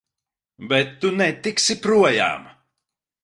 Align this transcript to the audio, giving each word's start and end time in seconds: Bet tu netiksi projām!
Bet 0.71 0.95
tu 1.03 1.11
netiksi 1.19 1.77
projām! 1.83 2.49